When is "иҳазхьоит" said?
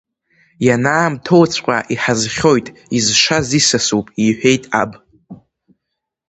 1.93-2.67